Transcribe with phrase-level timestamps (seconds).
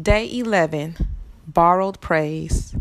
[0.00, 0.96] Day 11
[1.48, 2.76] Borrowed Praise.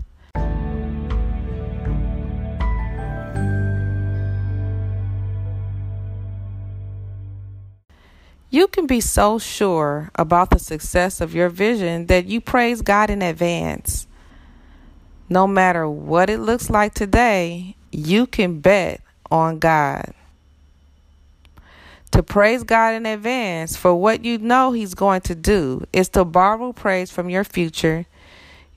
[8.52, 13.10] You can be so sure about the success of your vision that you praise God
[13.10, 14.06] in advance.
[15.30, 19.02] No matter what it looks like today, you can bet
[19.32, 20.14] on God.
[22.12, 26.26] To praise God in advance for what you know He's going to do is to
[26.26, 28.06] borrow praise from your future,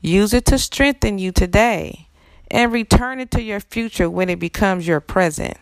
[0.00, 2.08] use it to strengthen you today,
[2.50, 5.56] and return it to your future when it becomes your present.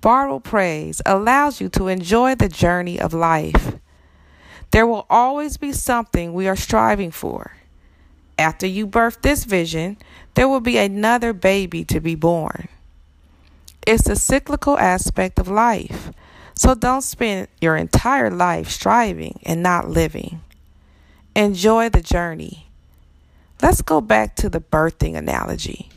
[0.00, 3.74] Borrowed praise allows you to enjoy the journey of life.
[4.70, 7.52] There will always be something we are striving for.
[8.38, 9.96] After you birth this vision,
[10.34, 12.68] there will be another baby to be born.
[13.86, 16.10] It's a cyclical aspect of life,
[16.54, 20.40] so don't spend your entire life striving and not living.
[21.34, 22.68] Enjoy the journey.
[23.60, 25.88] Let's go back to the birthing analogy.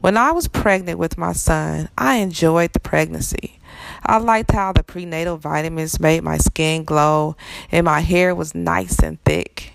[0.00, 3.58] When I was pregnant with my son, I enjoyed the pregnancy.
[4.04, 7.36] I liked how the prenatal vitamins made my skin glow
[7.72, 9.72] and my hair was nice and thick.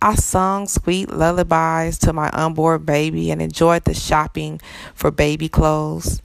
[0.00, 4.60] I sung sweet lullabies to my unborn baby and enjoyed the shopping
[4.94, 6.22] for baby clothes.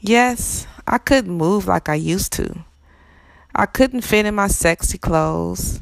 [0.00, 2.64] Yes, I couldn't move like I used to.
[3.54, 5.80] I couldn't fit in my sexy clothes.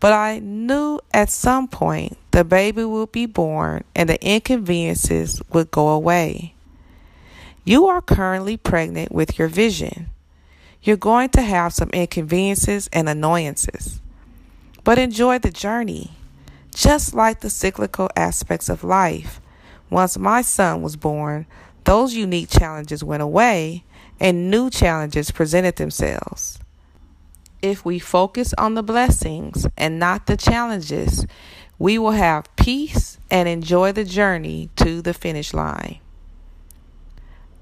[0.00, 5.70] But I knew at some point the baby would be born and the inconveniences would
[5.70, 6.54] go away.
[7.64, 10.10] You are currently pregnant with your vision.
[10.82, 14.00] You're going to have some inconveniences and annoyances.
[14.84, 16.10] But enjoy the journey.
[16.74, 19.40] Just like the cyclical aspects of life.
[19.88, 21.46] Once my son was born,
[21.84, 23.84] those unique challenges went away
[24.20, 26.58] and new challenges presented themselves.
[27.62, 31.26] If we focus on the blessings and not the challenges,
[31.78, 35.98] we will have peace and enjoy the journey to the finish line.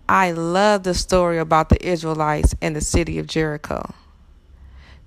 [0.09, 3.94] I love the story about the Israelites and the city of Jericho.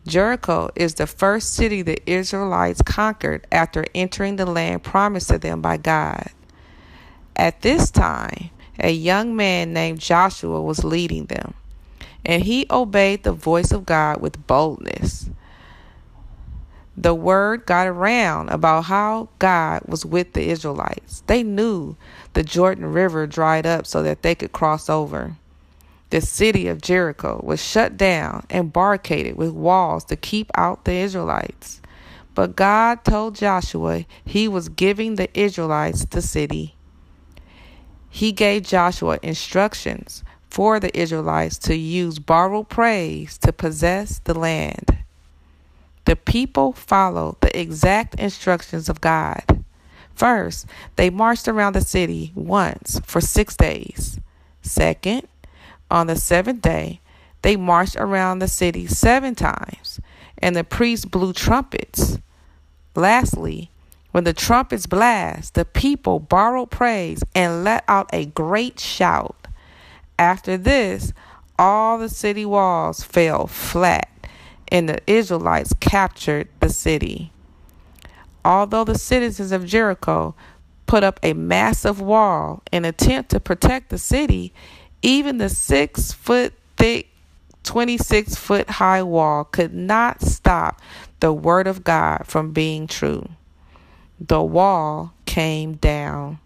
[0.08, 5.62] Jericho is the first city the Israelites conquered after entering the land promised to them
[5.62, 6.30] by God.
[7.36, 8.50] At this time,
[8.80, 11.54] a young man named Joshua was leading them
[12.26, 15.30] and he obeyed the voice of God with boldness.
[16.98, 21.24] The word got around about how God was with the Israelites.
[21.28, 21.96] They knew
[22.34, 25.36] the Jordan River dried up so that they could cross over.
[26.10, 30.94] The city of Jericho was shut down and barricaded with walls to keep out the
[30.94, 31.82] Israelites.
[32.34, 36.76] But God told Joshua he was giving the Israelites the city.
[38.16, 45.00] He gave Joshua instructions for the Israelites to use borrowed praise to possess the land.
[46.06, 49.66] The people followed the exact instructions of God.
[50.14, 50.66] First,
[50.96, 54.18] they marched around the city once for six days.
[54.62, 55.28] Second,
[55.92, 57.02] on the seventh day,
[57.42, 60.00] they marched around the city seven times,
[60.38, 62.18] and the priests blew trumpets.
[62.96, 63.72] Lastly,
[64.16, 69.36] when the trumpets blast, the people borrowed praise and let out a great shout.
[70.18, 71.12] After this,
[71.60, 74.08] all the city walls fell flat,
[74.70, 77.34] and the Israelites captured the city.
[78.46, 80.34] Although the citizens of Jericho
[80.86, 84.54] put up a massive wall in attempt to protect the city,
[85.02, 87.10] even the six foot thick,
[87.64, 90.80] 26 foot high wall could not stop
[91.20, 93.28] the word of God from being true.
[94.20, 96.40] The wall came down.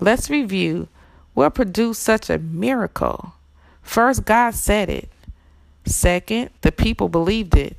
[0.00, 0.88] Let's review
[1.34, 3.34] what produced such a miracle?
[3.80, 5.08] First, God said it.
[5.86, 7.76] Second, the people believed it.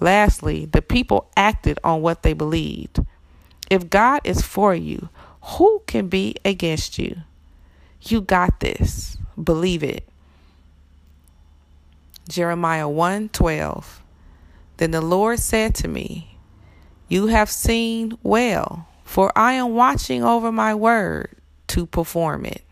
[0.00, 3.00] Lastly, the people acted on what they believed.
[3.70, 5.08] If God is for you,
[5.42, 7.18] who can be against you?
[8.00, 9.16] You got this.
[9.42, 10.08] Believe it.
[12.28, 14.00] Jeremiah 1:12
[14.78, 16.33] Then the Lord said to me,
[17.08, 21.30] You have seen well, for I am watching over my word
[21.68, 22.62] to perform it.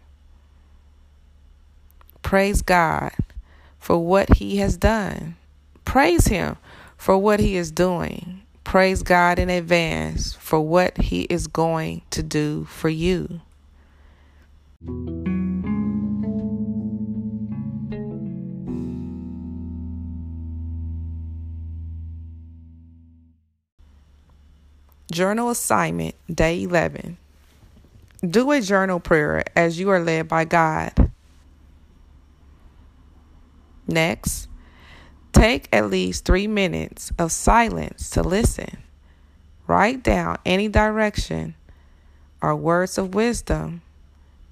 [2.22, 3.12] Praise God
[3.78, 5.36] for what He has done.
[5.84, 6.56] Praise Him
[6.96, 8.42] for what He is doing.
[8.64, 13.40] Praise God in advance for what He is going to do for you.
[25.12, 27.18] Journal assignment, day 11.
[28.26, 31.10] Do a journal prayer as you are led by God.
[33.86, 34.48] Next,
[35.32, 38.78] Take at least three minutes of silence to listen.
[39.66, 41.54] Write down any direction
[42.42, 43.80] or words of wisdom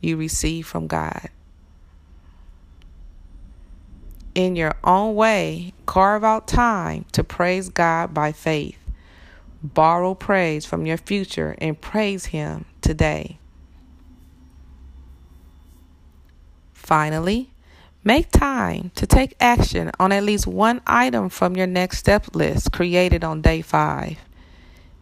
[0.00, 1.28] you receive from God.
[4.34, 8.79] In your own way, carve out time to praise God by faith.
[9.62, 13.38] Borrow praise from your future and praise Him today.
[16.72, 17.50] Finally,
[18.02, 22.72] make time to take action on at least one item from your next step list
[22.72, 24.18] created on day five.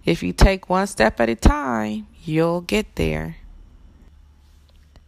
[0.05, 3.37] If you take one step at a time, you'll get there.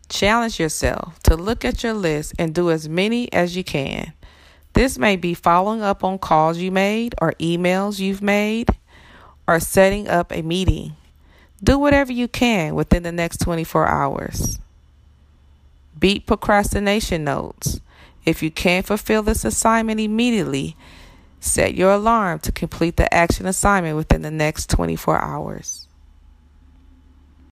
[0.08, 4.12] Challenge yourself to look at your list and do as many as you can.
[4.73, 8.69] This may be following up on calls you made or emails you've made
[9.50, 10.94] or setting up a meeting.
[11.61, 14.61] Do whatever you can within the next 24 hours.
[15.99, 17.81] Beat procrastination notes.
[18.25, 20.76] If you can't fulfill this assignment immediately,
[21.41, 25.88] set your alarm to complete the action assignment within the next 24 hours.